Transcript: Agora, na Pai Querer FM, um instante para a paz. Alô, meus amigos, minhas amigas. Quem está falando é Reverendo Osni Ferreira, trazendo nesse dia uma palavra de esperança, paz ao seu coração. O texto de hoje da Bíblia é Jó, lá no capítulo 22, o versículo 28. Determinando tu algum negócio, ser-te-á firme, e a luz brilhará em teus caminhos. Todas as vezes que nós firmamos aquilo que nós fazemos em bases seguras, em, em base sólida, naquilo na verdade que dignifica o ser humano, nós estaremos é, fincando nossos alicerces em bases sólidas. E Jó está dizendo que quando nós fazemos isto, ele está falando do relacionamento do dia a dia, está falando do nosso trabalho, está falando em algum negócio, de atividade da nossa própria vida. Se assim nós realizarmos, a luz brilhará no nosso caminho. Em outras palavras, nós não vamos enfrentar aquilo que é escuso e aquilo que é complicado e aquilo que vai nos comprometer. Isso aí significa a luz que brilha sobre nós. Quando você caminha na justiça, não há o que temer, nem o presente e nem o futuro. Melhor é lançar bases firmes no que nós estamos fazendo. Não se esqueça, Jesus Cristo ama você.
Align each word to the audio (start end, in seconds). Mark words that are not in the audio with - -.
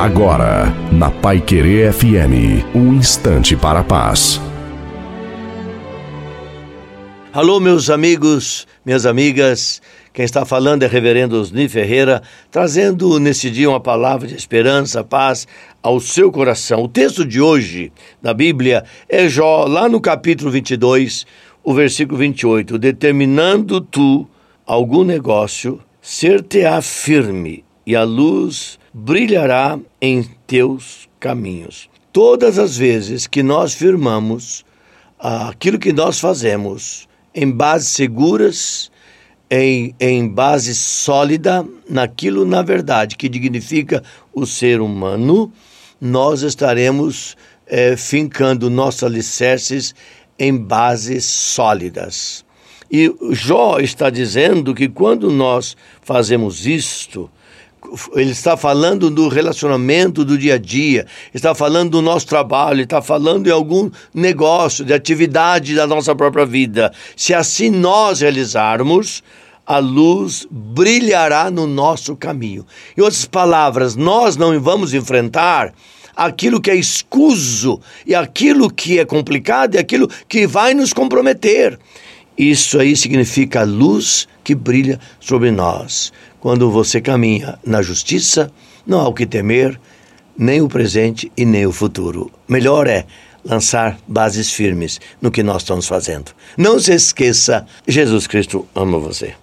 Agora, 0.00 0.74
na 0.90 1.10
Pai 1.10 1.42
Querer 1.42 1.92
FM, 1.92 2.64
um 2.74 2.94
instante 2.94 3.54
para 3.54 3.80
a 3.80 3.84
paz. 3.84 4.40
Alô, 7.30 7.60
meus 7.60 7.90
amigos, 7.90 8.66
minhas 8.82 9.04
amigas. 9.04 9.82
Quem 10.14 10.24
está 10.24 10.46
falando 10.46 10.84
é 10.84 10.86
Reverendo 10.86 11.38
Osni 11.38 11.68
Ferreira, 11.68 12.22
trazendo 12.50 13.20
nesse 13.20 13.50
dia 13.50 13.68
uma 13.68 13.78
palavra 13.78 14.26
de 14.26 14.34
esperança, 14.34 15.04
paz 15.04 15.46
ao 15.82 16.00
seu 16.00 16.32
coração. 16.32 16.84
O 16.84 16.88
texto 16.88 17.22
de 17.22 17.38
hoje 17.38 17.92
da 18.22 18.32
Bíblia 18.32 18.84
é 19.06 19.28
Jó, 19.28 19.66
lá 19.66 19.86
no 19.86 20.00
capítulo 20.00 20.50
22, 20.50 21.26
o 21.62 21.74
versículo 21.74 22.16
28. 22.16 22.78
Determinando 22.78 23.82
tu 23.82 24.26
algum 24.64 25.04
negócio, 25.04 25.78
ser-te-á 26.00 26.80
firme, 26.80 27.62
e 27.90 27.96
a 27.96 28.04
luz 28.04 28.78
brilhará 28.94 29.76
em 30.00 30.22
teus 30.46 31.08
caminhos. 31.18 31.90
Todas 32.12 32.56
as 32.56 32.76
vezes 32.76 33.26
que 33.26 33.42
nós 33.42 33.74
firmamos 33.74 34.64
aquilo 35.18 35.76
que 35.76 35.92
nós 35.92 36.20
fazemos 36.20 37.08
em 37.34 37.50
bases 37.50 37.88
seguras, 37.88 38.92
em, 39.50 39.92
em 39.98 40.28
base 40.28 40.72
sólida, 40.72 41.66
naquilo 41.88 42.44
na 42.44 42.62
verdade 42.62 43.16
que 43.16 43.28
dignifica 43.28 44.04
o 44.32 44.46
ser 44.46 44.80
humano, 44.80 45.52
nós 46.00 46.42
estaremos 46.42 47.36
é, 47.66 47.96
fincando 47.96 48.70
nossos 48.70 49.02
alicerces 49.02 49.96
em 50.38 50.56
bases 50.56 51.24
sólidas. 51.24 52.44
E 52.88 53.12
Jó 53.32 53.80
está 53.80 54.10
dizendo 54.10 54.76
que 54.76 54.88
quando 54.88 55.28
nós 55.28 55.76
fazemos 56.00 56.66
isto, 56.66 57.28
ele 58.14 58.30
está 58.30 58.56
falando 58.56 59.10
do 59.10 59.28
relacionamento 59.28 60.24
do 60.24 60.36
dia 60.36 60.54
a 60.54 60.58
dia, 60.58 61.06
está 61.34 61.54
falando 61.54 61.90
do 61.90 62.02
nosso 62.02 62.26
trabalho, 62.26 62.82
está 62.82 63.00
falando 63.00 63.46
em 63.46 63.52
algum 63.52 63.90
negócio, 64.12 64.84
de 64.84 64.92
atividade 64.92 65.74
da 65.74 65.86
nossa 65.86 66.14
própria 66.14 66.46
vida. 66.46 66.92
Se 67.16 67.34
assim 67.34 67.70
nós 67.70 68.20
realizarmos, 68.20 69.22
a 69.66 69.78
luz 69.78 70.46
brilhará 70.50 71.50
no 71.50 71.66
nosso 71.66 72.16
caminho. 72.16 72.66
Em 72.96 73.02
outras 73.02 73.24
palavras, 73.24 73.94
nós 73.96 74.36
não 74.36 74.58
vamos 74.60 74.92
enfrentar 74.94 75.72
aquilo 76.16 76.60
que 76.60 76.70
é 76.70 76.74
escuso 76.74 77.80
e 78.06 78.14
aquilo 78.14 78.70
que 78.70 78.98
é 78.98 79.04
complicado 79.04 79.74
e 79.74 79.78
aquilo 79.78 80.08
que 80.28 80.46
vai 80.46 80.74
nos 80.74 80.92
comprometer. 80.92 81.78
Isso 82.36 82.78
aí 82.78 82.96
significa 82.96 83.60
a 83.60 83.64
luz 83.64 84.26
que 84.42 84.54
brilha 84.54 84.98
sobre 85.20 85.50
nós. 85.50 86.12
Quando 86.40 86.70
você 86.70 87.00
caminha 87.00 87.58
na 87.64 87.82
justiça, 87.82 88.50
não 88.86 89.00
há 89.00 89.08
o 89.08 89.12
que 89.12 89.26
temer, 89.26 89.78
nem 90.36 90.62
o 90.62 90.68
presente 90.68 91.30
e 91.36 91.44
nem 91.44 91.66
o 91.66 91.72
futuro. 91.72 92.30
Melhor 92.48 92.86
é 92.86 93.04
lançar 93.44 93.98
bases 94.08 94.50
firmes 94.50 94.98
no 95.20 95.30
que 95.30 95.42
nós 95.42 95.62
estamos 95.62 95.86
fazendo. 95.86 96.32
Não 96.56 96.78
se 96.78 96.92
esqueça, 96.92 97.66
Jesus 97.86 98.26
Cristo 98.26 98.66
ama 98.74 98.98
você. 98.98 99.34